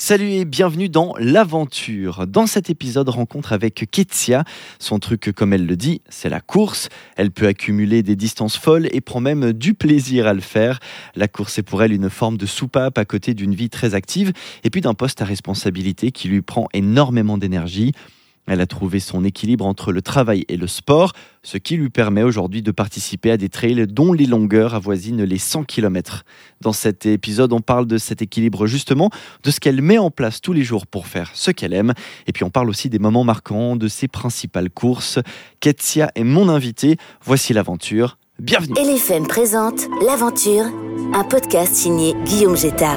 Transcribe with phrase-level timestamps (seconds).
[0.00, 2.28] Salut et bienvenue dans l'aventure.
[2.28, 4.44] Dans cet épisode, rencontre avec Ketsia.
[4.78, 6.88] Son truc, comme elle le dit, c'est la course.
[7.16, 10.78] Elle peut accumuler des distances folles et prend même du plaisir à le faire.
[11.16, 14.32] La course est pour elle une forme de soupape à côté d'une vie très active
[14.62, 17.92] et puis d'un poste à responsabilité qui lui prend énormément d'énergie.
[18.48, 21.12] Elle a trouvé son équilibre entre le travail et le sport,
[21.42, 25.38] ce qui lui permet aujourd'hui de participer à des trails dont les longueurs avoisinent les
[25.38, 26.24] 100 km.
[26.62, 29.10] Dans cet épisode, on parle de cet équilibre justement,
[29.42, 31.92] de ce qu'elle met en place tous les jours pour faire ce qu'elle aime,
[32.26, 35.18] et puis on parle aussi des moments marquants, de ses principales courses.
[35.60, 38.16] Ketsia est mon invitée, voici l'aventure.
[38.38, 38.74] Bienvenue.
[38.78, 40.64] LFM présente L'aventure,
[41.12, 42.96] un podcast signé Guillaume Jetta.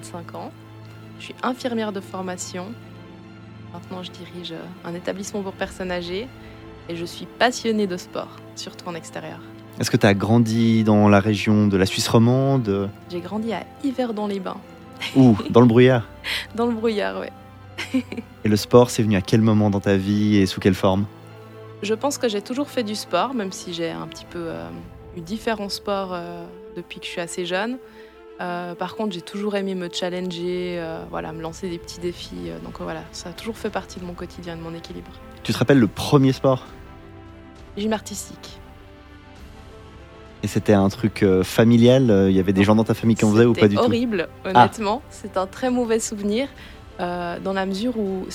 [0.00, 0.52] 35 ans.
[1.18, 2.66] Je suis infirmière de formation.
[3.72, 6.28] Maintenant, je dirige un établissement pour personnes âgées
[6.88, 9.40] et je suis passionnée de sport, surtout en extérieur.
[9.80, 12.90] Est-ce que tu as grandi dans la région de la Suisse romande?
[13.10, 14.60] J'ai grandi à Yverdon-les-Bains,
[15.16, 16.06] Ou dans le brouillard?
[16.54, 17.32] Dans le brouillard, ouais.
[18.44, 21.06] Et le sport, c'est venu à quel moment dans ta vie et sous quelle forme?
[21.82, 24.68] Je pense que j'ai toujours fait du sport, même si j'ai un petit peu euh,
[25.16, 26.44] eu différents sports euh,
[26.74, 27.78] depuis que je suis assez jeune.
[28.40, 32.48] Euh, par contre, j'ai toujours aimé me challenger, euh, voilà, me lancer des petits défis.
[32.48, 35.10] euh, donc voilà, ça a toujours fait partie de mon quotidien, de mon équilibre.
[35.42, 36.66] Tu te rappelles le premier sport?
[37.76, 38.60] Gym artistique.
[40.42, 43.32] Et c'était un truc familial Il y avait des gens dans ta famille qui en
[43.32, 43.80] faisaient ou pas du tout?
[43.82, 43.86] Ah.
[43.86, 45.02] horrible, honnêtement.
[45.10, 46.48] C'est un très mauvais souvenir,
[46.98, 48.26] dans la mesure où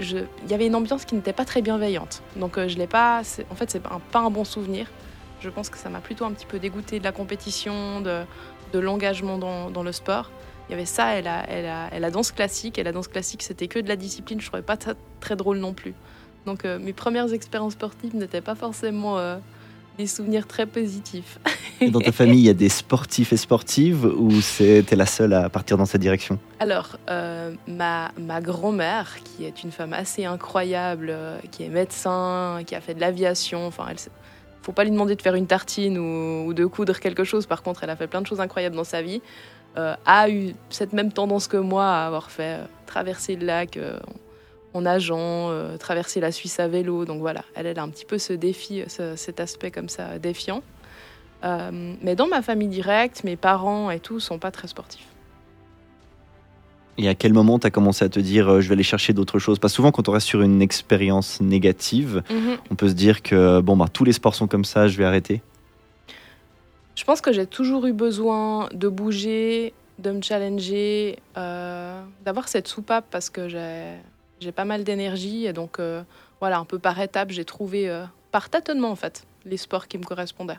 [0.00, 2.22] il y avait une ambiance qui n'était pas très bienveillante.
[2.36, 3.22] Donc je l'ai pas.
[3.50, 4.86] En fait, c'est pas un, pas un bon souvenir.
[5.40, 8.22] Je pense que ça m'a plutôt un petit peu dégoûté de la compétition, de,
[8.72, 10.30] de l'engagement dans, dans le sport.
[10.68, 12.78] Il y avait ça et la, et, la, et la danse classique.
[12.78, 14.40] Et la danse classique, c'était que de la discipline.
[14.40, 15.94] Je trouvais pas ça très drôle non plus.
[16.46, 19.36] Donc euh, mes premières expériences sportives n'étaient pas forcément euh,
[19.98, 21.38] des souvenirs très positifs.
[21.80, 25.32] Et Dans ta famille, il y a des sportifs et sportives ou c'était la seule
[25.32, 26.38] à partir dans cette direction?
[26.60, 31.14] Alors, euh, ma, ma grand-mère, qui est une femme assez incroyable,
[31.50, 33.98] qui est médecin, qui a fait de l'aviation, enfin, elle
[34.62, 37.46] faut pas lui demander de faire une tartine ou, de coudre quelque chose.
[37.46, 39.22] Par contre, elle a fait plein de choses incroyables dans sa vie.
[39.76, 43.76] euh, a eu cette même tendance que moi à avoir fait euh, traverser le lac
[43.76, 43.98] euh,
[44.74, 47.04] en nageant, traverser la Suisse à vélo.
[47.04, 50.62] Donc voilà, elle, a un petit peu ce défi, ce- cet aspect comme ça défiant.
[51.42, 55.06] Mais dans ma famille directe, mes parents et tout sont pas très sportifs.
[56.98, 59.12] Et à quel moment tu as commencé à te dire euh, je vais aller chercher
[59.12, 59.58] d'autres choses?
[59.58, 62.58] Parce que souvent, quand on reste sur une expérience négative, Mhm.
[62.70, 65.04] on peut se dire que bon, bah, tous les sports sont comme ça, je vais
[65.04, 65.40] arrêter.
[66.96, 72.68] Je pense que j'ai toujours eu besoin de bouger, de me challenger, euh, d'avoir cette
[72.68, 76.02] soupape parce que j'ai pas mal d'énergie et donc euh,
[76.40, 79.96] voilà, un peu par étapes, j'ai trouvé euh, par tâtonnement en fait les sports qui
[79.96, 80.58] me correspondaient.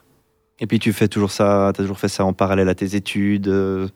[0.60, 2.96] Et puis tu fais toujours ça, tu as toujours fait ça en parallèle à tes
[2.96, 3.48] études.
[3.48, 3.88] euh,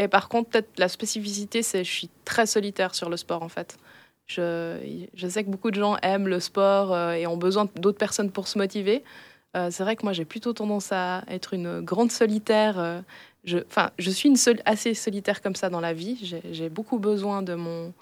[0.00, 3.42] Et par contre, peut-être la spécificité, c'est que je suis très solitaire sur le sport
[3.42, 3.76] en fait.
[4.26, 4.78] Je,
[5.28, 8.48] sais que beaucoup de gens aiment le sport euh, et ont besoin d'autres personnes pour
[8.48, 9.04] se motiver.
[9.56, 12.78] Euh, c'est vrai que moi, j'ai plutôt tendance à être une grande solitaire.
[12.78, 13.02] euh,
[13.44, 16.18] je, suis une assez solitaire comme ça dans la vie.
[16.50, 17.92] J'ai beaucoup besoin de, mon,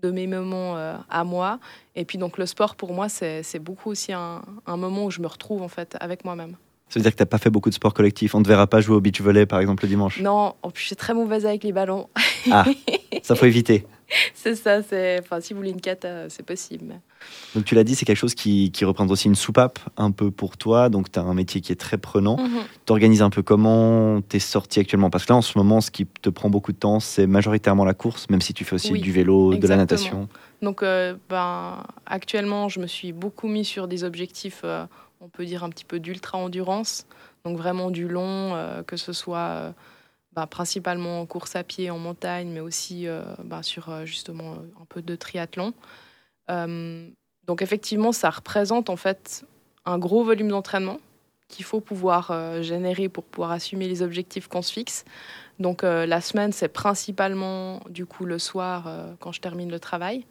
[0.00, 1.58] de mes moments euh, à moi.
[1.96, 5.20] Et puis donc le sport, pour moi, c'est beaucoup aussi un, un moment où je
[5.20, 6.56] me retrouve en fait avec moi-même.
[6.88, 8.34] Ça veut dire que tu pas fait beaucoup de sports collectifs.
[8.34, 10.20] On ne te verra pas jouer au beach volley, par exemple, le dimanche.
[10.20, 12.08] Non, en plus, je suis très mauvaise avec les ballons.
[12.50, 12.64] Ah,
[13.22, 13.86] ça faut éviter.
[14.32, 15.20] C'est ça, c'est.
[15.20, 17.00] Enfin, si vous voulez une cata, c'est possible.
[17.54, 20.30] Donc tu l'as dit, c'est quelque chose qui, qui représente aussi une soupape un peu
[20.30, 20.88] pour toi.
[20.88, 22.38] Donc tu as un métier qui est très prenant.
[22.38, 22.60] Mhm.
[22.86, 25.10] T'organises un peu comment T'es sorti actuellement?
[25.10, 27.84] Parce que là, en ce moment, ce qui te prend beaucoup de temps, c'est majoritairement
[27.84, 30.28] la course, même si tu fais aussi Oui, du vélo, de la natation.
[30.62, 34.86] Donc, euh, ben, actuellement, je me suis beaucoup mis sur des objectifs, euh,
[35.20, 37.06] on peut dire un petit peu d'ultra-endurance.
[37.44, 39.72] Donc, vraiment du long, euh, que ce soit euh,
[40.32, 44.84] ben, principalement en course à pied, en montagne, mais aussi euh, ben, sur justement un
[44.88, 45.72] peu de triathlon.
[46.48, 49.46] Donc, effectivement, ça représente en fait
[49.86, 50.98] un gros volume d'entraînement
[51.48, 55.06] qu'il faut pouvoir générer pour pouvoir assumer les objectifs qu'on se fixe.
[55.58, 60.26] Donc la semaine, c'est principalement du coup le soir quand je termine le travail.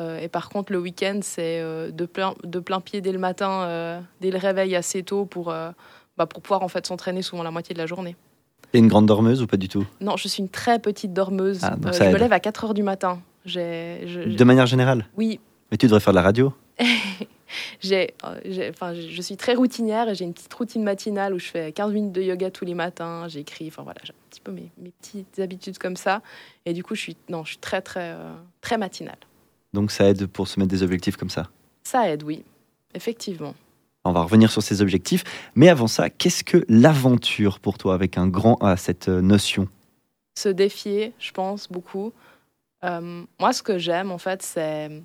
[0.00, 3.18] Euh, et par contre, le week-end, c'est euh, de, plein, de plein pied dès le
[3.18, 7.42] matin, euh, dès le réveil assez tôt pour, bah, pour pouvoir en fait s'entraîner souvent
[7.42, 8.16] la moitié de la journée.
[8.70, 9.86] T'es une grande dormeuse ou pas du tout?
[10.00, 11.60] Non, je suis une très petite dormeuse.
[11.62, 13.20] Ah, je me lève à 4 heures du matin.
[13.46, 15.06] De manière générale?
[15.16, 15.40] Oui,
[15.70, 16.52] Mais tu devrais faire de la radio?
[17.80, 18.14] J'ai,
[18.68, 21.94] enfin, je suis très routinière et j'ai une petite routine matinale où je fais 15
[21.94, 23.26] minutes de yoga tous les matins.
[23.26, 26.20] J'écris, enfin voilà, j'ai un petit peu mes, mes petites habitudes comme ça.
[26.66, 28.14] Et du coup, je suis, non, je suis très, très,
[28.60, 29.16] très matinale.
[29.72, 31.48] Donc ça aide pour se mettre des objectifs comme ça.
[31.82, 32.44] Ça aide, oui,
[32.94, 33.54] effectivement.
[34.04, 35.24] On va revenir sur ces objectifs.
[35.54, 39.68] Mais avant ça, qu'est-ce que l'aventure pour toi avec un grand A, cette euh, notion?
[40.38, 42.12] Se défier, je pense, beaucoup.
[42.84, 45.02] Euh, moi, ce que j'aime, en fait, c'est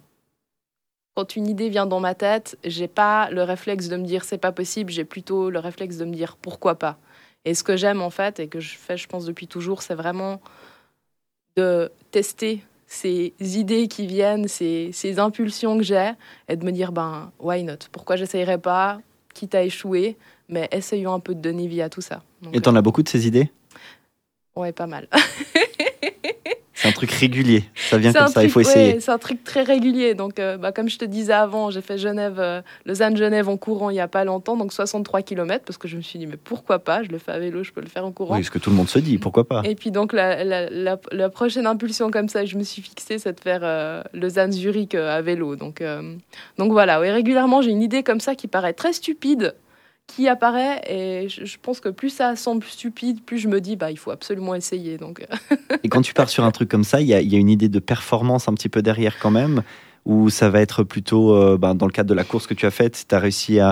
[1.16, 4.38] quand une idée vient dans ma tête, j'ai pas le réflexe de me dire c'est
[4.38, 6.98] pas possible, j'ai plutôt le réflexe de me dire pourquoi pas.
[7.46, 9.96] Et ce que j'aime, en fait, et que je fais, je pense, depuis toujours, c'est
[9.96, 10.42] vraiment
[11.56, 12.64] de tester
[12.94, 16.12] ces idées qui viennent, ces, ces impulsions que j'ai,
[16.48, 17.90] et de me dire, ben, why not?
[17.92, 19.00] Pourquoi j'essayerais pas,
[19.34, 20.16] quitte à échouer,
[20.48, 22.22] mais essayons un peu de donner vie à tout ça.
[22.42, 23.50] Donc, Et t'en as beaucoup de ces idées?
[24.56, 25.08] Euh, ouais, pas mal.
[26.84, 27.64] C'est un truc régulier.
[27.90, 28.94] Ça vient comme ça, il faut essayer.
[28.96, 30.16] ouais, c'est un truc très régulier.
[30.16, 33.90] Donc, euh, bah, comme je te disais avant, j'ai fait Genève, euh, Lausanne-Genève en courant
[33.90, 36.36] il n'y a pas longtemps, donc 63 km, parce que je me suis dit, mais
[36.36, 38.36] pourquoi pas Je le fais à vélo, je peux le faire en courant.
[38.36, 40.70] Oui, ce que tout le monde se dit, pourquoi pas Et puis donc la, la,
[40.70, 44.96] la- la prochaine impulsion comme ça, je me suis fixée, c'est de faire euh, Lausanne-Zurich
[44.96, 45.56] euh, à vélo.
[45.56, 45.82] Donc,
[46.58, 49.56] donc voilà, ouais, régulièrement j'ai une idée comme ça qui paraît très stupide,
[50.08, 53.90] qui apparaît, et je, pense que plus ça semble stupide, plus je me dis, bah
[53.90, 54.98] il faut absolument essayer.
[54.98, 57.32] Donc euh, Et quand tu pars sur un truc comme ça, il y, a- il
[57.32, 59.64] y a une idée de performance un petit peu derrière quand même
[60.06, 62.66] Ou ça va être plutôt, euh, ben, dans le cadre de la course que tu
[62.66, 63.70] as faite, tu as réussi à,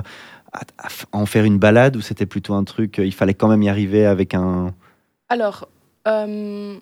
[0.54, 3.34] à- à f- en faire une balade ou c'était plutôt un truc, euh, il fallait
[3.34, 4.74] quand même y arriver avec un...
[5.30, 5.68] Alors,
[6.08, 6.78] euh,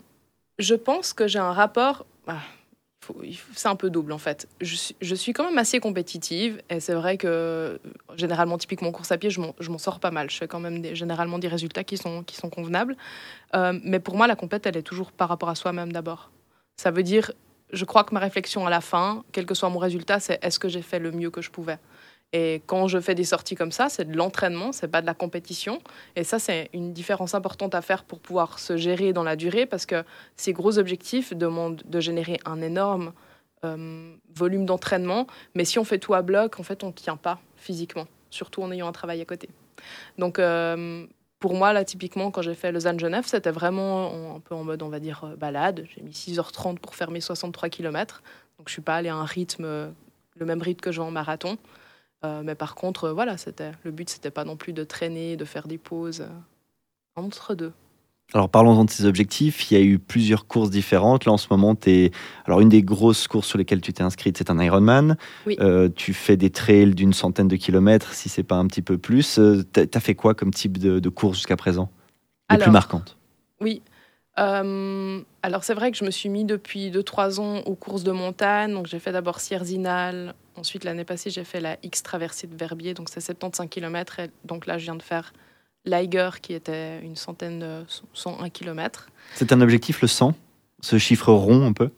[0.60, 2.06] je pense que j'ai un rapport.
[2.28, 2.59] ah, il
[3.56, 4.48] c'est un peu double en fait.
[4.62, 7.80] Je suis, quand même assez compétitive et c'est vrai que
[8.16, 10.30] généralement, typiquement course à pied, je m'en je m'en sors pas mal.
[10.30, 12.96] Je fais quand même des- généralement des résultats qui sont, qui sont convenables.
[13.56, 16.32] Euh, mais pour moi, la compète, elle est toujours par rapport à soi-même d'abord.
[16.78, 17.32] Ça veut dire,
[17.74, 20.60] je crois que ma réflexion à la fin, quel que soit mon résultat, c'est est-ce
[20.60, 21.78] que j'ai fait le mieux que je pouvais?
[22.32, 25.16] Et quand je fais des sorties comme ça, c'est de l'entraînement, c'est pas de la
[25.16, 25.82] compétition.
[26.16, 29.66] Et ça, c'est une différence importante à faire pour pouvoir se gérer dans la durée
[29.66, 30.04] parce que
[30.36, 33.14] ces gros objectifs demandent de générer un énorme
[33.66, 35.26] euh, volume d'entraînement.
[35.56, 38.62] Mais si on fait tout à bloc, en fait, on ne tient pas physiquement, surtout
[38.62, 39.50] en ayant un travail à côté.
[40.20, 41.08] Donc, euh,
[41.40, 44.84] pour moi, là, typiquement, quand j'ai fait Lausanne-Genève, c'était vraiment en- un peu en mode,
[44.84, 45.86] on va dire, euh, balade.
[45.96, 48.22] J'ai mis 6h30 pour faire mes 63 km.
[48.60, 49.66] Donc, je suis pas allée à un rythme,
[50.36, 51.58] le même rythme que j'ai en marathon.
[52.26, 55.38] Euh, mais par contre, euh, voilà, c'était le but, c'était pas non plus de traîner,
[55.38, 56.22] de faire des pauses.
[56.22, 56.28] euh,
[57.16, 57.74] entre deux.
[58.34, 61.26] Alors parlons-en de ces objectifs, il y a eu plusieurs courses différentes.
[61.26, 62.12] Là en ce moment, es...
[62.46, 65.18] Alors, une des grosses courses sur lesquelles tu t'es inscrite, c'est un Ironman.
[65.48, 65.58] Oui.
[65.60, 69.00] Euh, tu fais des trails d'une centaine de kilomètres, si c'est pas un petit peu
[69.00, 69.40] plus.
[69.40, 71.90] Euh, T'as as fait quoi comme type de, de course jusqu'à présent?
[72.52, 73.18] Les plus marquantes?
[73.62, 73.82] Oui.
[74.40, 78.12] Euh, alors c'est vrai que je me suis mis depuis 2-3 ans aux courses de
[78.12, 78.74] montagne.
[78.74, 80.34] Donc j'ai fait d'abord Sierzinal.
[80.56, 82.94] Ensuite l'année passée j'ai fait la X traversée de Verbier.
[82.94, 84.20] Donc c'est 75 km.
[84.20, 85.34] Et donc là je viens de faire
[85.86, 89.10] l'Aiger qui était une centaine de 101 km.
[89.36, 90.34] C'est un objectif, le 100
[90.82, 91.90] Ce chiffre rond un peu?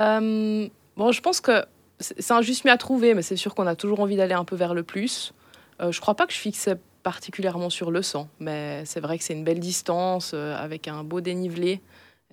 [0.00, 1.64] Euh, bon je pense que
[1.98, 3.14] c'est c'est un juste mieux à trouver.
[3.14, 5.34] Mais c'est sûr qu'on a toujours envie d'aller un peu vers le plus.
[5.80, 6.76] Euh, je crois pas que je fixais
[7.08, 8.28] particulièrement sur le 100.
[8.38, 11.80] Mais c'est vrai que c'est une belle distance euh, avec un beau dénivelé.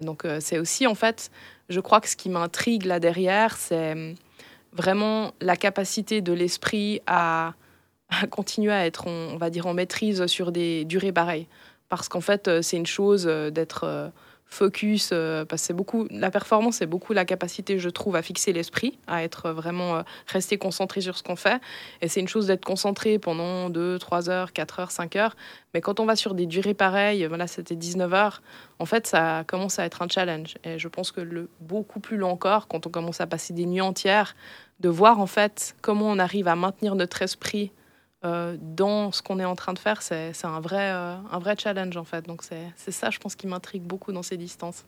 [0.01, 1.31] Donc euh, c'est aussi en fait,
[1.69, 4.15] je crois que ce qui m'intrigue là derrière, c'est hum,
[4.73, 7.53] vraiment la capacité de l'esprit à,
[8.31, 11.47] continuer à être, on, on va dire, en maîtrise sur des durées pareilles.
[11.87, 14.11] Parce qu'en fait, euh, c'est une chose d'être
[14.47, 18.21] focus, euh, parce que c'est beaucoup, la performance, c'est beaucoup la capacité, je trouve, à
[18.21, 21.61] fixer l'esprit, à être vraiment euh, resté concentré sur ce qu'on fait.
[22.01, 25.35] Et c'est une chose d'être concentré pendant 2, 3 heures, 4 heures, 5 heures.
[25.73, 28.41] Mais quand on va sur des durées pareilles, voilà, c'était 19 heures,
[28.79, 30.55] en fait, ça commence à être un challenge.
[30.63, 33.65] Et je pense que le beaucoup plus long encore, quand on commence à passer des
[33.65, 34.35] nuits entières,
[34.79, 37.71] de voir en fait comment on arrive à maintenir notre esprit
[38.25, 41.55] euh, dans ce qu'on est en train de faire, c'est un, vrai, euh, un vrai
[41.57, 42.25] challenge en fait.
[42.25, 44.85] Donc c'est c'est ça, je pense, qui m'intrigue beaucoup dans ces distances.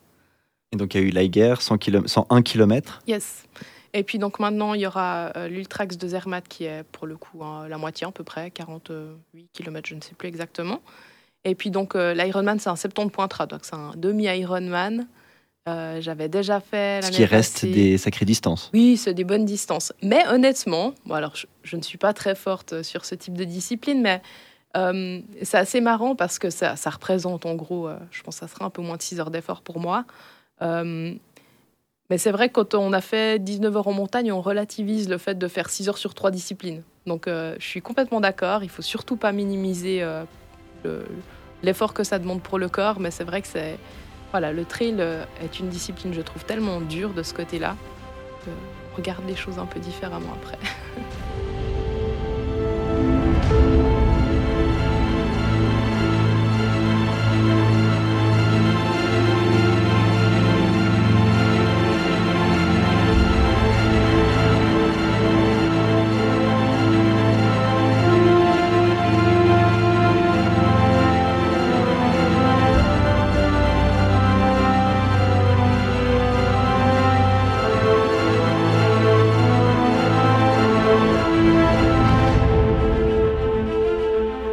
[0.74, 3.02] Et donc il y a eu l'Aiger, 100 km, 101 km.
[3.08, 3.46] Yes.
[3.94, 7.18] Et puis donc maintenant, il y aura euh, l'Ultrax de Zermatt qui est pour le
[7.18, 10.82] coup hein, la moitié à peu près, 48 km, je ne sais plus exactement.
[11.46, 15.08] Et puis donc euh, l'Ironman, c'est un 70.3, donc c'est un demi-Ironman.
[15.68, 17.72] Euh, J'avais déjà fait Ce qui reste passée.
[17.72, 18.70] des sacrées distances.
[18.74, 19.92] Oui, c'est des bonnes distances.
[20.02, 23.44] Mais honnêtement, bon alors je, je ne suis pas très forte sur ce type de
[23.44, 24.22] discipline, mais
[24.78, 28.48] euh, c'est assez marrant parce que ça, ça représente en gros, euh, je pense que
[28.48, 30.06] ça sera un peu moins de 6 heures d'effort pour moi.
[30.62, 31.14] Euh,
[32.10, 35.18] mais c'est vrai que quand on a fait 19 heures en montagne, on relativise le
[35.18, 36.84] fait de faire 6 heures sur 3 disciplines.
[37.06, 40.24] Donc euh, je suis complètement d'accord, il faut surtout pas minimiser euh,
[41.64, 43.78] l'effort que ça demande pour le corps, mais c'est vrai que c'est
[44.32, 47.76] voilà, le trail euh, est une discipline, je trouve, tellement dure de ce côté-là.
[48.96, 50.58] regarde les choses un peu différemment après.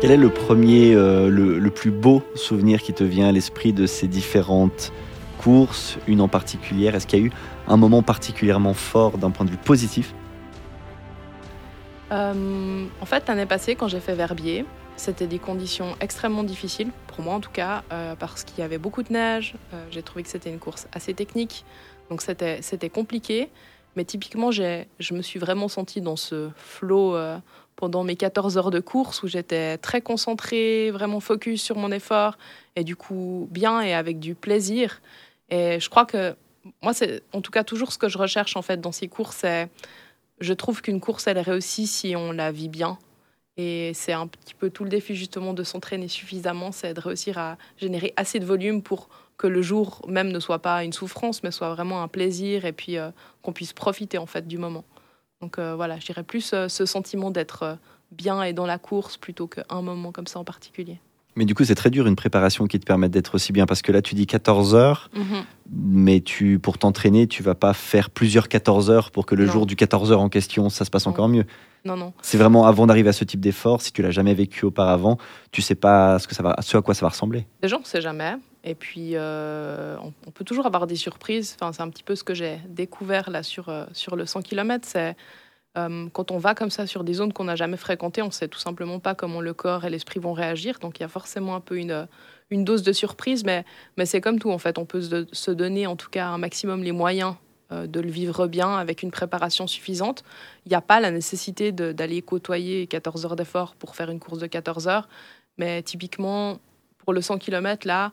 [0.05, 3.87] Quel est le premier, euh, le, plus beau souvenir qui te vient à l'esprit de
[3.87, 4.93] ces différentes
[5.39, 7.33] courses, une en particulier Est-ce qu'il y a eu
[7.69, 10.13] un moment particulièrement fort d'un point de vue positif?
[12.13, 17.25] Euh, En fait, l'année passée, quand j'ai fait Verbier, c'était des conditions extrêmement difficiles, pour
[17.25, 19.55] moi en tout cas, euh, parce qu'il y avait beaucoup de neige.
[19.91, 21.65] j'ai trouvé que c'était une course assez technique,
[22.11, 23.49] donc c'était compliqué.
[23.97, 27.17] Mais typiquement, je me suis vraiment sentie dans ce flot
[27.77, 32.39] pendant mes 14 heures de course où j'étais très concentrée, vraiment focus sur mon effort
[32.77, 35.01] et du coup bien et avec du plaisir.
[35.51, 36.35] Et je crois que
[36.83, 39.45] moi, c'est en tout cas toujours ce que je recherche en fait dans ces courses.
[40.41, 42.99] Je trouve qu'une course, elle réussit si on la vit bien.
[43.57, 47.39] Et c'est un petit peu tout le défi justement de s'entraîner suffisamment, c'est de réussir
[47.39, 51.43] à générer assez de volume pour que le jour même ne soit pas une souffrance,
[51.43, 53.11] mais soit vraiment un plaisir et puis euh,
[53.43, 54.85] qu'on puisse profiter en fait du moment.
[55.41, 57.79] Donc euh, voilà, je dirais plus euh, ce sentiment d'être
[58.11, 60.99] bien et dans la course plutôt qu'un moment comme ça en particulier.
[61.37, 63.83] Mais du coup, c'est très dur une préparation qui te permette d'être aussi bien parce
[63.83, 65.45] que là, tu dis 14 heures, mhm.
[65.73, 69.67] mais tu, pour t'entraîner, tu vas pas faire plusieurs 14 heures pour que le jour
[69.67, 71.45] du 14 heures en question, ça se passe encore mieux.
[71.85, 72.13] Non, non.
[72.23, 75.19] C'est vraiment avant d'arriver à ce type d'effort, si tu l'as jamais vécu auparavant,
[75.53, 77.47] tu sais pas ce, que ça va, ce à quoi ça va ressembler.
[77.61, 78.37] Déjà, on ne sait jamais.
[78.67, 81.57] Et puis, euh, on, peut toujours avoir des surprises.
[81.61, 84.41] Enfin, c'est un petit peu ce que j'ai découvert là sur, euh, sur le 100
[84.41, 84.89] km.
[84.91, 85.15] C'est
[85.77, 88.33] euh, quand on va comme ça sur des zones qu'on n'a jamais fréquentées, on ne
[88.33, 90.79] sait tout simplement pas comment le corps et l'esprit vont réagir.
[90.79, 92.07] Donc, il y a forcément un peu une,
[92.51, 93.45] une dose de surprise.
[93.45, 93.65] Mais,
[94.05, 94.79] c'est comme tout, en fait.
[94.79, 97.35] On peut se, donner, en tout cas, un maximum les moyens
[97.71, 100.23] de le vivre bien avec une préparation suffisante.
[100.65, 104.39] Il n'y a pas la nécessité d'aller côtoyer 14 heures d'effort pour faire une course
[104.39, 105.09] de 14 heures.
[105.59, 106.59] Mais typiquement,
[106.99, 108.13] pour le 100 km, là,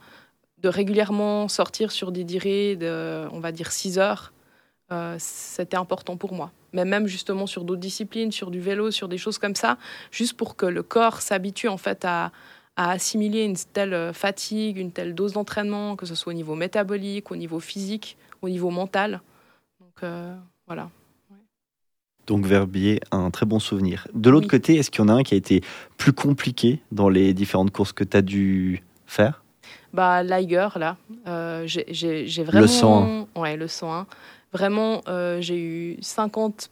[0.60, 4.32] de régulièrement sortir sur des durées de, on va dire, 6 heures,
[4.92, 6.52] euh, c'était important pour moi.
[6.74, 9.78] Mais même justement sur d'autres disciplines, sur du vélo, sur des choses comme ça,
[10.12, 12.32] juste pour que le corps s'habitue en fait à,
[12.78, 17.36] assimiler une telle fatigue, une telle dose d'entraînement, que ce soit au niveau métabolique, au
[17.36, 19.22] niveau physique, au niveau mental.
[19.80, 20.36] Donc euh,
[20.66, 20.90] voilà.
[22.28, 24.08] Donc Verbier, un très bon souvenir.
[24.14, 25.62] De l'autre côté, est-ce qu'il y en a un qui a été
[25.98, 29.44] plus compliqué dans les différentes courses que tu as dû faire?
[29.94, 30.98] Bah, Liger, là,
[31.28, 32.62] euh, j'ai vraiment.
[32.62, 33.28] Le 101.
[33.36, 34.08] Ouais, le 101.
[34.54, 36.70] Vraiment, euh, j'ai eu 50,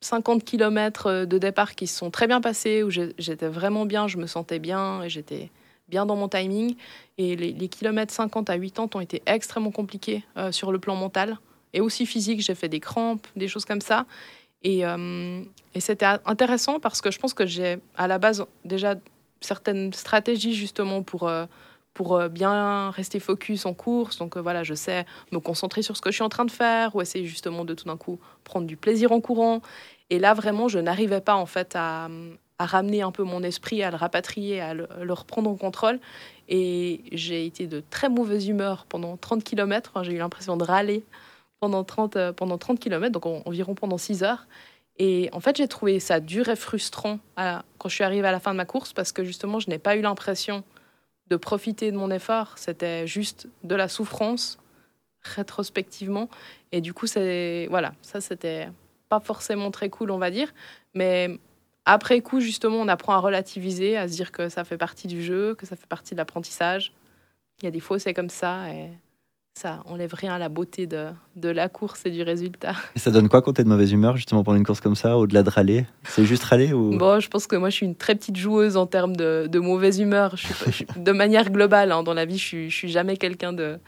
[0.00, 4.16] 50 km de départ qui se sont très bien passés, où j'étais vraiment bien, je
[4.16, 5.50] me sentais bien et j'étais
[5.88, 6.76] bien dans mon timing.
[7.18, 11.38] Et les, kilomètres 50 à 80 ont été extrêmement compliqués euh, sur le plan mental
[11.72, 12.40] et aussi physique.
[12.40, 14.06] J'ai fait des crampes, des choses comme ça.
[14.62, 18.96] Et, et c'était intéressant parce que je pense que j'ai à la base déjà
[19.40, 21.30] certaines stratégies justement pour
[21.96, 24.18] pour euh, bien rester focus en course.
[24.18, 26.50] Donc euh, voilà, je sais me concentrer sur ce que je suis en train de
[26.50, 29.62] faire ou essayer justement de tout d'un coup prendre du plaisir en courant.
[30.10, 32.08] Et là, vraiment, je n'arrivais pas en fait à,
[32.58, 35.98] ramener un peu mon esprit, à le rapatrier, à le, reprendre en contrôle.
[36.48, 40.02] Et j'ai été de très mauvaise humeur pendant 30 km.
[40.02, 41.02] j'ai eu l'impression de râler
[41.60, 44.46] pendant 30, euh, pendant 30 km, donc environ pendant 6 heures.
[44.98, 48.40] Et en fait, j'ai trouvé ça dur et frustrant quand je suis arrivée à la
[48.40, 50.62] fin de ma course parce que justement, je n'ai pas eu l'impression
[51.28, 54.58] de profiter de mon effort, c'était juste de la souffrance
[55.22, 56.28] rétrospectivement.
[56.72, 58.68] Et du coup, c'est voilà, ça c'était
[59.08, 60.52] pas forcément très cool, on va dire.
[60.94, 61.38] Mais
[61.84, 65.22] après coup, justement, on apprend à relativiser, à se dire que ça fait partie du
[65.22, 66.92] jeu, que ça fait partie de l'apprentissage.
[67.60, 68.68] Il y a des fois, c'est comme ça.
[68.72, 68.90] Et
[69.56, 72.74] ça enlève rien à la beauté de, de la course et du résultat.
[72.94, 74.94] Et ça donne quoi quand tu es de mauvaise humeur, justement, pendant une course comme
[74.94, 75.86] ça, au-delà de râler?
[76.04, 76.98] C'est juste râler ou...
[76.98, 79.58] Bon, je pense que moi, je suis une très petite joueuse en termes de, de
[79.58, 80.36] mauvaise humeur.
[80.36, 83.54] Je suis, de manière globale, hein, dans la vie, je suis, je suis jamais quelqu'un
[83.54, 83.78] de,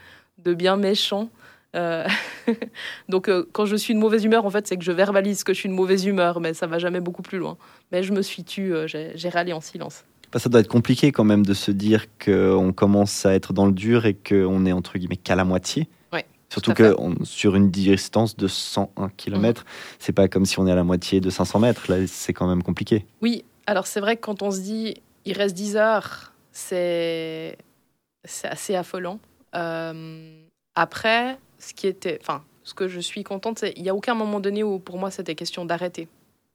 [0.43, 1.29] de bien méchant.
[1.75, 2.07] Euh,
[3.09, 5.53] donc, euh, quand je suis de mauvaise humeur, en fait, c'est que je verbalise que
[5.53, 7.57] je suis de mauvaise humeur, mais ça va jamais beaucoup plus loin.
[7.91, 10.03] Mais je me suis tue, euh, j'ai râlé en silence.
[10.31, 13.65] Bah, ça doit être compliqué quand même de se dire qu'on commence à être dans
[13.65, 15.87] le dur et qu'on est entre guillemets qu'à la moitié.
[16.51, 19.67] Surtout que sur une distance de 101 km, mhm.
[19.99, 21.91] c'est pas comme si on est à la moitié de 500 mètres.
[21.91, 23.05] Là, c'est quand même compliqué.
[23.21, 24.95] Oui, alors c'est vrai que quand on se dit
[25.25, 27.55] il reste 10 heures, c'est
[28.43, 29.19] assez affolant.
[29.55, 30.41] Euh,
[30.73, 34.15] après, ce qui était, enfin, ce que je suis contente, c'est il n'y a aucun
[34.15, 36.07] moment donné où pour moi c'était question d'arrêter.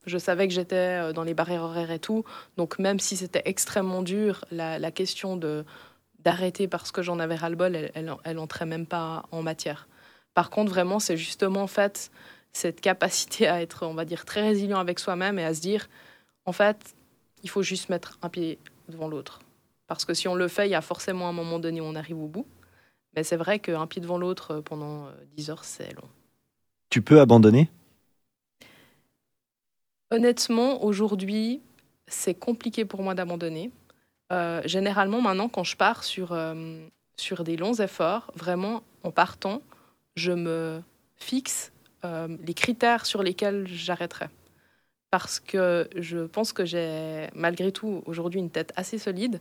[0.06, 2.25] Je savais que j'étais euh, dans les barrières horaires et tout,
[2.56, 5.64] donc même si c'était extrêmement dur, la, question de
[6.20, 9.88] d'arrêter parce que j'en avais ras-le-bol, elle, elle, même pas en matière.
[10.32, 12.11] Par contre, vraiment, c'est justement en fait
[12.52, 15.88] cette capacité à être, on va dire, très résilient avec soi-même et à se dire,
[16.46, 16.94] en fait,
[17.42, 18.58] il faut juste mettre un pied
[18.88, 19.40] devant l'autre.
[19.87, 21.94] Parce que si on le fait, il y a forcément un moment donné où on
[21.94, 22.46] arrive au bout.
[23.14, 26.08] Mais c'est vrai qu'un pied devant l'autre euh, pendant 10 euh, heures, c'est long.
[26.90, 27.70] Tu peux abandonner?
[30.14, 31.61] Honnêtement, aujourd'hui,
[32.06, 33.71] c'est compliqué pour moi d'abandonner.
[34.33, 36.37] Euh, généralement, maintenant, quand je pars sur,
[37.16, 39.61] sur des longs efforts, vraiment, en partant,
[40.16, 40.83] je me
[41.16, 44.26] fixe les critères sur lesquels j'arrêterai.
[45.11, 49.40] Parce que je pense que j'ai, malgré tout, aujourd'hui une tête assez solide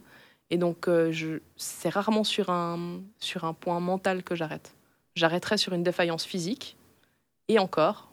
[0.53, 4.75] et donc, euh, c'est rarement sur un, sur un point mental que j'arrête.
[5.15, 6.77] J'arrêterai sur une défaillance physique.
[7.48, 8.12] Et encore,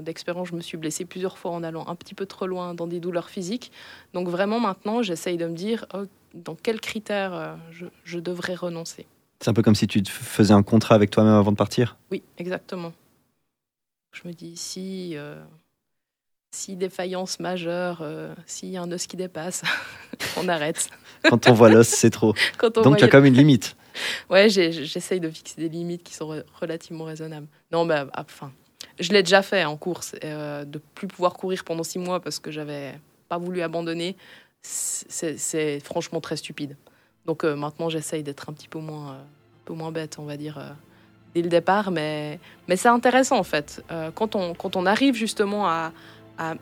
[0.00, 2.86] d'expérience, je me suis blessée plusieurs fois en allant un petit peu trop loin dans
[2.86, 3.72] des douleurs physiques.
[4.14, 7.54] Donc, vraiment, maintenant, j'essaye de me dire oh, dans quels critères euh,
[8.04, 9.06] je, devrais renoncer.
[9.40, 11.96] C'est un peu comme si tu faisais un contrat avec toi-même avant de partir?
[12.10, 12.92] Oui, exactement.
[14.12, 15.40] Je me dis, si, euh,
[16.50, 18.04] si défaillance majeure,
[18.46, 19.62] s'il y a un os qui dépasse,
[20.36, 20.90] on arrête.
[21.24, 22.34] Quand on voit l'os, c'est trop.
[22.74, 23.76] Donc tu as quand même une limite.
[24.28, 27.46] Ouais, j'essaye de fixer des limites qui sont relativement raisonnables.
[27.72, 28.52] Non, mais ah, enfin,
[29.00, 30.14] je l'ai déjà fait en course.
[30.24, 34.16] Euh, de plus pouvoir courir pendant six mois parce que j'avais pas voulu abandonner,
[34.62, 36.76] c'est franchement très stupide.
[37.26, 40.24] Donc euh, maintenant, j'essaye d'être un petit peu moins, euh, un peu moins bête, on
[40.24, 40.70] va dire, euh,
[41.34, 41.90] dès le départ.
[41.90, 42.38] Mais,
[42.68, 43.82] mais c'est intéressant en fait.
[44.14, 45.92] quand, on, quand on arrive justement à,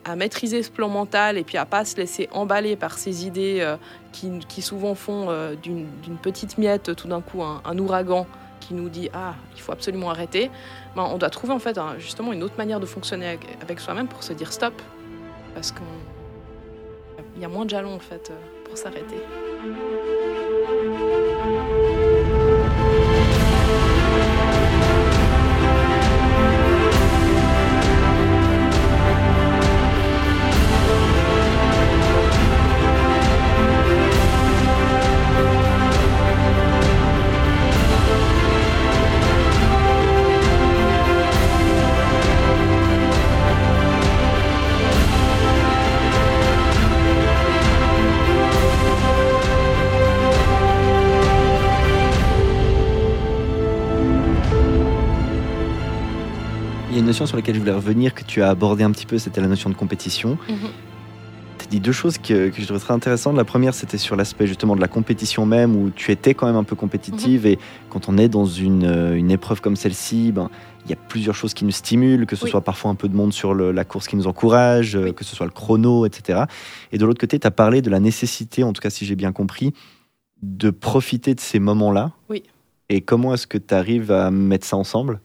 [0.05, 3.59] à, maîtriser ce plan mental et puis à pas se laisser emballer par ces idées
[3.61, 3.77] euh,
[4.13, 5.29] qui, souvent font
[5.63, 5.87] d'une
[6.21, 8.27] petite miette tout d'un coup un, ouragan
[8.69, 10.51] qui nous dit ah il faut absolument arrêter
[10.95, 14.23] ben, on doit trouver en fait justement une autre manière de fonctionner avec, soi-même pour
[14.23, 14.75] se dire stop
[15.55, 19.17] parce qu'il y a moins de jalons en fait euh, pour s'arrêter.
[57.07, 59.49] Notion sur laquelle je voulais revenir, que tu as abordé un petit peu, c'était la
[59.49, 60.39] notion de compétition.
[60.49, 60.57] Mhm.
[61.59, 63.37] Tu as dit deux choses que, je trouvais très intéressantes.
[63.37, 66.57] La première, c'était sur l'aspect justement de la compétition même, où tu étais quand même
[66.57, 67.43] un peu compétitive.
[67.43, 67.53] Mhm.
[67.53, 67.59] Et
[67.91, 70.51] quand on est dans une, euh, une épreuve comme celle-ci, ben,
[70.85, 73.15] il y a plusieurs choses qui nous stimulent, que ce soit parfois un peu de
[73.15, 76.45] monde sur la course qui nous encourage, euh, que ce soit le chrono, etc.
[76.93, 79.17] Et de l'autre côté, tu as parlé de la nécessité, en tout cas si j'ai
[79.17, 79.75] bien compris,
[80.43, 82.13] de profiter de ces moments-là.
[82.31, 82.43] Oui.
[82.89, 85.21] Et comment est-ce que tu arrives à mettre ça ensemble?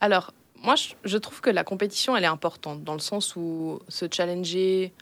[0.00, 0.32] Alors,
[0.66, 0.74] moi,
[1.04, 4.92] je, trouve que la compétition, elle est importante, dans le sens où se challenger,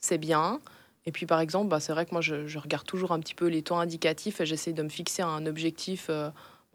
[0.00, 0.58] c'est bien.
[1.04, 3.46] Et puis, par exemple, bah, c'est vrai que moi, je, regarde toujours un petit peu
[3.46, 6.30] les temps indicatifs et j'essaie de me fixer un objectif, euh,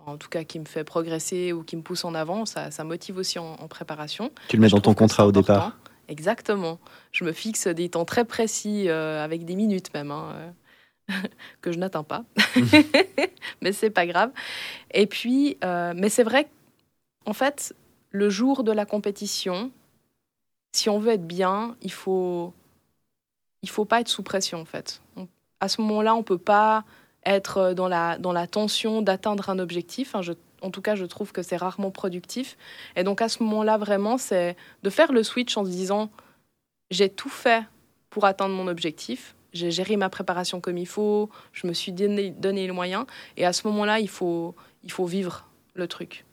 [0.05, 2.45] en tout cas, qui me fait progresser ou qui me pousse en avant.
[2.45, 4.31] Ça, ça motive aussi en, préparation.
[4.49, 5.75] Tu le mets dans ton contrat au départ
[6.07, 6.79] Exactement.
[7.11, 10.53] Je me fixe des temps très précis, euh, avec des minutes même, hein,
[11.09, 11.13] euh,
[11.61, 12.23] que je n'atteins pas.
[13.61, 14.31] mais c'est pas grave.
[14.93, 16.47] Et puis, mais c'est vrai
[17.27, 17.75] en fait,
[18.11, 19.71] le jour de la compétition,
[20.71, 22.53] si on veut être bien, il faut
[23.63, 25.01] il faut pas être sous pression en fait.
[25.59, 26.85] à ce moment-là, on peut pas
[27.25, 30.15] être dans la dans la tension d'atteindre un objectif.
[30.15, 32.57] en tout cas, je trouve que c'est rarement productif.
[32.95, 36.09] Et donc à ce moment-là, vraiment, c'est de faire le switch en se disant
[36.91, 37.63] j'ai tout fait
[38.09, 39.35] pour atteindre mon objectif.
[39.53, 43.05] J'ai géré ma préparation comme il faut, je me suis donné, donné les moyens.
[43.37, 46.26] Et à ce moment-là, il faut, il faut vivre le truc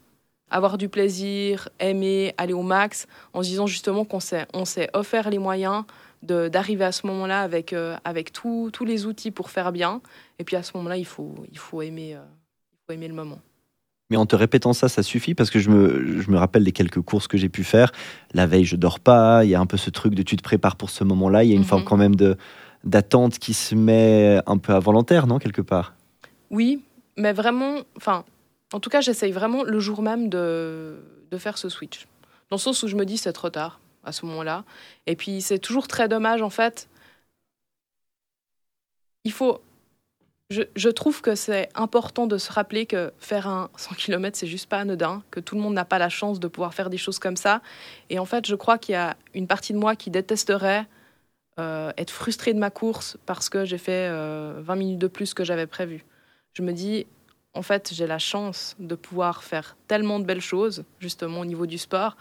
[0.49, 4.89] avoir du plaisir, aimer, aller au max, en se disant justement qu'on s'est, on s'est
[4.93, 5.83] offert les moyens
[6.21, 10.01] d'arriver à ce moment-là avec, euh, avec tous les outils pour faire bien.
[10.39, 12.23] Et puis à ce moment-là, il faut, il faut, aimer, euh,
[12.73, 13.39] il faut aimer le moment.
[14.09, 15.33] Mais en te répétant ça, ça suffit?
[15.33, 17.91] Parce que je me, je me rappelle des quelques courses que j'ai pu faire.
[18.33, 19.43] La veille, je dors pas.
[19.43, 21.43] Il y a un peu ce truc de tu te prépares pour ce moment-là.
[21.43, 21.87] Il y a une forme mhm.
[21.87, 22.37] quand même de
[22.83, 25.95] d'attente qui se met un peu involontaire, non, quelque part?
[26.51, 26.83] Oui,
[27.17, 28.23] mais vraiment, enfin,
[28.73, 30.97] en tout cas, j'essaye vraiment le jour même de,
[31.37, 32.07] faire ce switch.
[32.49, 34.63] Dans le sens où je me dis c'est trop tard à ce moment-là.
[35.05, 36.87] Et puis c'est toujours très dommage en fait.
[39.25, 39.61] Il faut,
[40.49, 44.69] je, trouve que c'est important de se rappeler que faire un 100 km, c'est juste
[44.69, 47.19] pas anodin, que tout le monde n'a pas la chance de pouvoir faire des choses
[47.19, 47.61] comme ça.
[48.09, 50.85] Et en fait, je crois qu'il y a une partie de moi qui détesterait
[51.59, 55.33] euh, être frustrée de ma course parce que j'ai fait 20 euh, minutes de plus
[55.33, 56.05] que j'avais prévu.
[56.53, 57.07] Je me dis,
[57.55, 61.65] en fait, j'ai la chance de pouvoir faire tellement de belles choses, justement au niveau
[61.65, 62.17] du sport.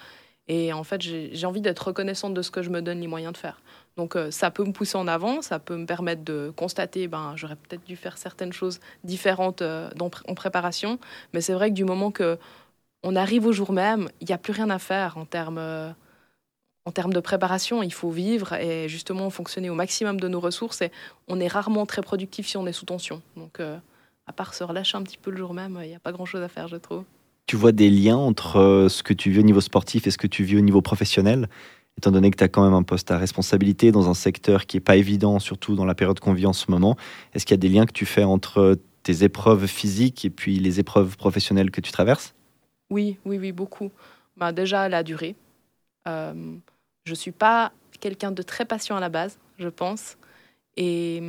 [0.46, 3.32] Et en fait, j'ai envie d'être reconnaissante de ce que je me donne les moyens
[3.32, 3.60] de faire.
[3.96, 7.34] Donc euh, ça peut me pousser en avant, ça peut me permettre de constater, ben
[7.36, 10.98] j'aurais peut-être dû faire certaines choses différentes euh, en préparation,
[11.32, 12.38] mais c'est vrai que du moment que
[13.04, 15.90] on arrive au jour même, il n'y a plus rien à faire en termes euh,
[16.86, 20.82] en termes de préparation, il faut vivre et justement fonctionner au maximum de nos ressources.
[20.82, 20.92] Et
[21.28, 23.22] on est rarement très productif si on est sous tension.
[23.36, 23.58] Donc,
[24.26, 26.42] à part se relâcher un petit peu le jour même, il n'y a pas grand-chose
[26.42, 27.04] à faire, je trouve.
[27.46, 30.26] Tu vois des liens entre ce que tu vis au niveau sportif et ce que
[30.26, 31.48] tu vis au niveau professionnel
[31.98, 34.76] étant donné que tu as quand même un poste à responsabilité dans un secteur qui
[34.76, 36.96] n'est pas évident, surtout dans la période qu'on vit en ce moment,
[37.32, 40.58] est-ce qu'il y a des liens que tu fais entre tes épreuves physiques et puis
[40.58, 42.34] les épreuves professionnelles que tu traverses?
[42.90, 43.90] Oui, oui, oui, beaucoup.
[44.36, 45.36] Bah, déjà, la durée.
[46.08, 46.56] Euh,
[47.04, 50.16] je ne suis pas quelqu'un de très patient à la base, je pense.
[50.76, 51.22] Et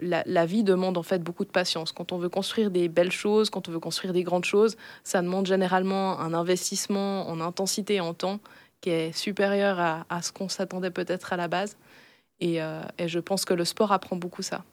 [0.00, 1.92] la, vie demande en fait beaucoup de patience.
[1.92, 5.22] Quand on veut construire des belles choses, quand on veut construire des grandes choses, ça
[5.22, 8.40] demande généralement un investissement en intensité en temps
[8.80, 11.76] qui est supérieur à, ce qu'on s'attendait peut-être à la base.
[12.42, 14.64] Euh, et, je pense que le sport apprend beaucoup ça.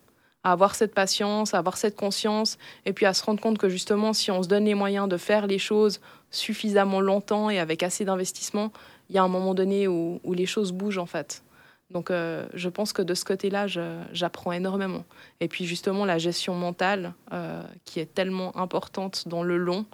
[0.43, 4.31] Avoir cette patience, avoir cette conscience, et puis à se rendre compte que justement, si
[4.31, 5.99] on se donne les moyens de faire les choses
[6.31, 8.71] suffisamment longtemps et avec assez d'investissement,
[9.09, 11.43] il y a un moment donné où les choses bougent en fait.
[11.89, 13.67] Donc euh, je pense que de ce côté-là,
[14.11, 15.05] j'apprends énormément.
[15.39, 19.85] Et puis justement, la gestion mentale, euh, qui est tellement importante dans le long,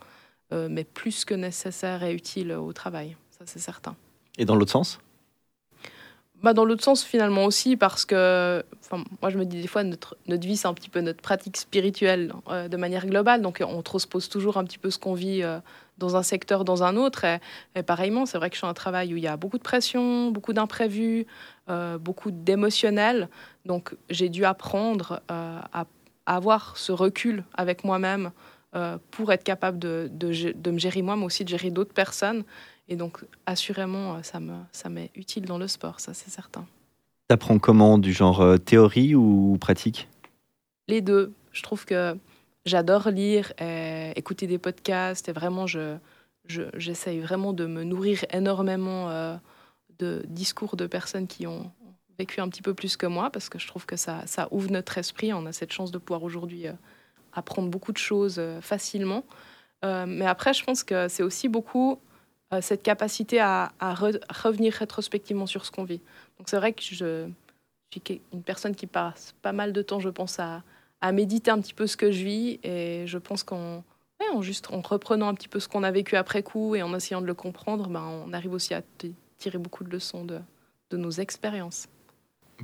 [0.51, 3.95] euh, mais plus que nécessaire et utile au travail, ça c'est certain.
[4.37, 4.99] Et dans l'autre sens?
[6.41, 8.65] Bah, dans l'autre sens, finalement aussi, parce que
[9.21, 11.55] moi, je me dis des fois, notre, notre vie, c'est un petit peu notre pratique
[11.55, 13.41] spirituelle de manière globale.
[13.41, 15.41] Donc, on transpose toujours un petit peu ce qu'on vit
[15.99, 17.25] dans un secteur, dans un autre.
[17.75, 19.63] Et, pareillement, c'est vrai que je suis un travail où il y a beaucoup de
[19.63, 21.27] pression, beaucoup d'imprévus,
[22.01, 23.29] beaucoup d'émotionnel.
[23.65, 25.85] Donc, j'ai dû apprendre à,
[26.25, 28.31] avoir ce recul avec moi-même
[29.11, 32.43] pour être capable de, de, de me gérer moi, mais aussi de gérer d'autres personnes.
[32.89, 36.65] Et donc, assurément, ça m'est ça utile dans le sport, ça c'est certain.
[37.27, 40.09] T'apprends comment Du genre euh, théorie ou pratique?
[40.87, 41.33] Les deux.
[41.53, 42.17] Je trouve que
[42.65, 45.97] j'adore lire, et écouter des podcasts, et vraiment, je,
[46.47, 49.35] j'essaye vraiment de me nourrir énormément euh,
[50.27, 51.71] discours de personnes qui ont
[52.19, 54.97] vécu un petit peu plus que moi, parce que je trouve que ça, ouvre notre
[54.97, 55.33] esprit.
[55.33, 56.73] On a cette chance de pouvoir aujourd'hui euh,
[57.33, 59.23] apprendre beaucoup de choses facilement.
[59.83, 61.99] mais après, je pense que c'est aussi beaucoup
[62.53, 66.01] euh, cette capacité à, revenir rétrospectivement sur ce qu'on vit.
[66.37, 67.27] Donc c'est vrai que je,
[67.91, 70.63] suis une personne qui passe pas mal de temps, je pense, à,
[71.11, 72.59] méditer un petit peu ce que je vis.
[72.63, 73.83] Et je pense qu'en
[74.33, 76.95] en juste en reprenant un petit peu ce qu'on a vécu après coup et en
[76.95, 78.81] essayant de le comprendre, ben, on arrive aussi à
[79.43, 80.39] tirer beaucoup de leçons de,
[80.95, 81.87] nos expériences.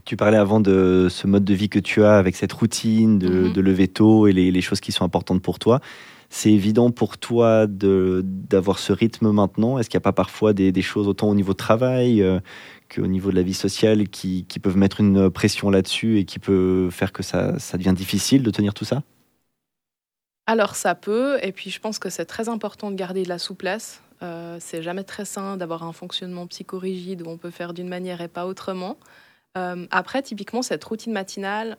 [0.06, 3.50] Tu parlais avant de ce mode de vie que tu as avec cette routine de,
[3.50, 3.60] mm-hmm.
[3.60, 5.82] lever tôt et les, les, choses qui sont importantes pour toi.
[6.30, 9.80] C'est évident pour toi d'avoir ce rythme maintenant?
[9.80, 12.40] Est-ce qu'il n'y a pas parfois des, choses autant au niveau de travail euh,
[12.94, 16.90] qu'au niveau de la vie sociale qui, peuvent mettre une pression là-dessus et qui peut
[16.92, 19.02] faire que ça, ça devient difficile de tenir tout ça?
[20.46, 23.40] Alors ça peut, et puis je pense que c'est très important de garder de la
[23.40, 24.04] souplesse.
[24.22, 28.22] Euh, c'est jamais très sain d'avoir un fonctionnement psychorigide où on peut faire d'une manière
[28.22, 28.98] et pas autrement.
[29.58, 31.78] Euh, après, typiquement, cette routine matinale,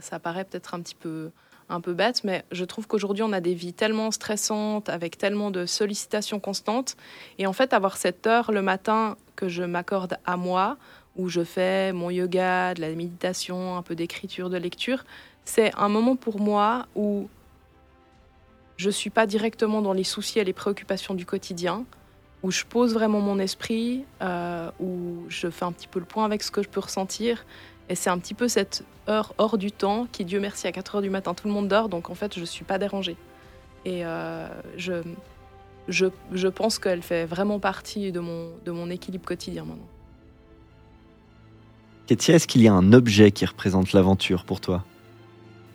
[0.00, 1.30] ça paraît peut-être un petit peu
[1.68, 5.50] un peu bête, mais je trouve qu'aujourd'hui, on a des vies tellement stressantes, avec tellement
[5.50, 6.96] de sollicitations constantes.
[7.38, 10.76] Et en fait, avoir cette heure le matin que je m'accorde à moi,
[11.16, 15.04] où je fais mon yoga, de la méditation, un peu d'écriture, de lecture,
[15.44, 17.28] c'est un moment pour moi où
[18.82, 21.84] je ne suis pas directement dans les soucis et les préoccupations du quotidien,
[22.42, 26.24] où je pose vraiment mon esprit, euh, où je fais un petit peu le point
[26.24, 27.46] avec ce que je peux ressentir,
[27.88, 30.96] et c'est un petit peu cette heure hors du temps qui, Dieu merci, à 4
[30.96, 33.16] heures du matin, tout le monde dort, donc en fait, je ne suis pas dérangée.
[33.84, 34.94] Et euh, je,
[35.86, 39.88] je, je, pense qu'elle fait vraiment partie de mon, de mon équilibre quotidien maintenant.
[42.06, 44.84] Kétia, est-ce qu'il y a un objet qui représente l'aventure pour toi?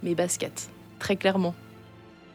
[0.04, 1.56] Mes baskets, très clairement.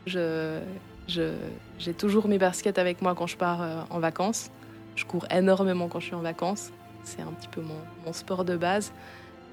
[0.06, 0.58] Je,
[1.06, 4.50] j'ai toujours mes baskets avec moi quand je pars euh, en vacances.
[4.96, 6.70] Je cours énormément quand je suis en vacances.
[7.04, 8.92] C'est un petit peu mon, mon sport de base.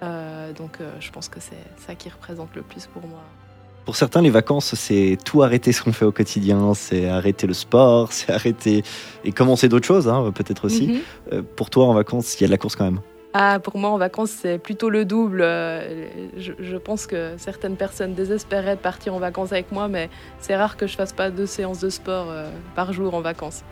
[0.01, 3.21] Euh, donc euh, je pense que c'est ça qui représente le plus pour moi.
[3.85, 7.53] Pour certains, les vacances, c'est tout arrêter ce qu'on fait au quotidien, c'est arrêter le
[7.53, 8.83] sport, c'est arrêter
[9.23, 10.87] et commencer d'autres choses, hein, peut-être aussi.
[10.87, 10.99] Mhm.
[11.33, 13.01] Euh, pour toi, en vacances, il y a de la course quand même
[13.33, 15.41] ah, pour moi, en vacances, c'est plutôt le double.
[15.43, 20.55] Euh, je, pense que certaines personnes désespéraient de partir en vacances avec moi, mais c'est
[20.55, 23.63] rare que je fasse pas deux séances de sport euh, par jour en vacances.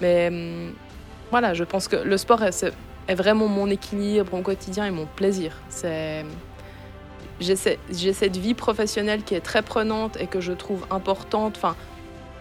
[0.00, 0.72] Mais hum,
[1.30, 2.64] voilà, je pense que le sport est,
[3.10, 5.52] vraiment mon équilibre, mon quotidien et mon plaisir.
[5.68, 6.24] C'est
[7.40, 7.56] j'ai
[8.12, 11.56] cette vie professionnelle qui est très prenante et que je trouve importante.
[11.56, 11.74] Enfin,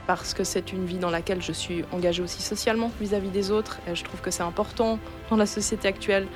[0.08, 3.80] parce que c'est une vie dans laquelle je suis engagée aussi socialement vis-à-vis des autres.
[3.88, 5.00] Et je trouve que c'est important
[5.30, 6.28] dans la société actuelle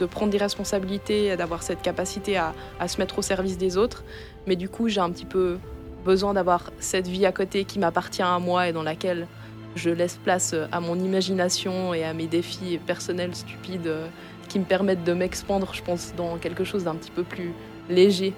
[0.00, 2.54] de prendre des responsabilités d'avoir cette capacité à,
[2.86, 4.04] se mettre au service des autres.
[4.46, 5.58] Mais du coup, j'ai un petit peu
[6.04, 9.26] besoin d'avoir cette vie à côté qui m'appartient à moi et dans laquelle
[9.74, 13.92] je laisse place à mon imagination et à mes défis personnels stupides
[14.48, 17.52] qui me permettent de m'expandre, je pense, dans quelque chose d'un petit peu plus
[17.90, 18.32] léger.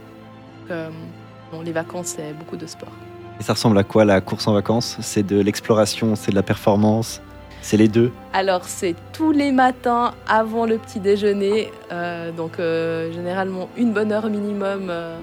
[0.68, 2.92] bon, les vacances, c'est beaucoup de sport.
[3.40, 4.98] Et ça ressemble à quoi la course en vacances?
[5.00, 7.22] C'est de l'exploration, c'est de la performance?
[7.62, 11.70] C'est les deux Alors, c'est tous les matins avant le petit déjeuner.
[11.92, 14.88] Euh, donc, euh, généralement, une bonne heure minimum.
[14.88, 15.18] Euh,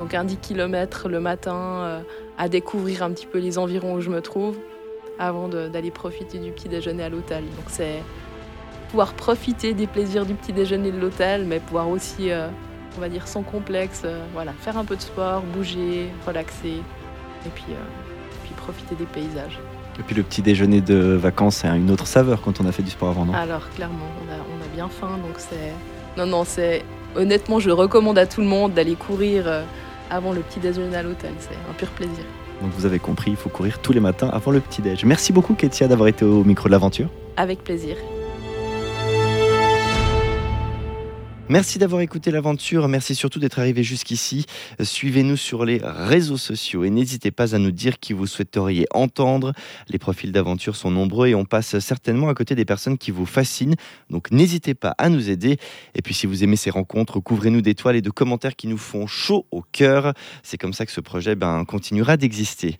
[0.00, 2.02] donc, un 10 km le matin
[2.36, 4.58] à découvrir un petit peu les environs où je me trouve
[5.18, 7.44] avant d'aller profiter du petit déjeuner à l'hôtel.
[7.44, 8.02] Donc, c'est
[8.90, 12.28] pouvoir profiter des plaisirs du petit déjeuner de l'hôtel, mais pouvoir aussi,
[12.98, 14.02] on va dire, sans complexe,
[14.34, 16.82] voilà, faire un peu de sport, bouger, relaxer
[17.46, 17.72] et puis,
[18.44, 19.58] puis profiter des paysages.
[19.98, 22.82] Et puis le petit déjeuner de vacances, c'est une autre saveur quand on a fait
[22.82, 23.34] du sport avant, non?
[23.34, 25.72] Alors clairement, on a, bien faim, donc c'est...
[26.18, 26.84] Non, non, c'est...
[27.14, 29.62] Honnêtement, je recommande à tout le monde d'aller courir euh,
[30.10, 31.30] avant le petit déjeuner à l'hôtel.
[31.38, 32.24] C'est un pur plaisir.
[32.60, 35.04] Donc vous avez compris, il faut courir tous les matins avant le petit déj.
[35.04, 37.08] Merci beaucoup Ketia d'avoir été au micro de l'aventure.
[37.36, 37.96] Avec plaisir.
[41.48, 44.46] Merci d'avoir écouté l'aventure, merci surtout d'être arrivé jusqu'ici.
[44.82, 49.52] Suivez-nous sur les réseaux sociaux et n'hésitez pas à nous dire qui vous souhaiteriez entendre.
[49.88, 53.26] Les profils d'aventure sont nombreux et on passe certainement à côté des personnes qui vous
[53.26, 53.76] fascinent,
[54.10, 55.56] donc n'hésitez pas à nous aider.
[55.94, 59.06] Et puis si vous aimez ces rencontres, couvrez-nous d'étoiles et de commentaires qui nous font
[59.06, 60.14] chaud au cœur.
[60.42, 62.76] C'est comme ça que ce projet ben, continuera d'exister.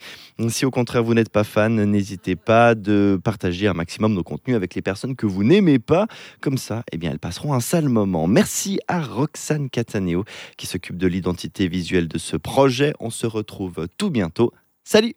[0.49, 4.57] Si au contraire vous n'êtes pas fan, n'hésitez pas de partager un maximum nos contenus
[4.57, 6.07] avec les personnes que vous n'aimez pas.
[6.41, 8.27] Comme ça, eh bien, elles passeront un sale moment.
[8.27, 10.23] Merci Merci à Roxane Cataneo
[10.57, 12.91] qui s'occupe de l'identité visuelle de ce projet.
[12.99, 14.51] On se retrouve tout bientôt.
[14.83, 15.13] Salut